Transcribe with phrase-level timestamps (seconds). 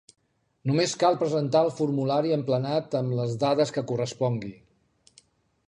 [0.69, 4.53] Només cal presentar el formulari emplenat amb les dades que correspongui.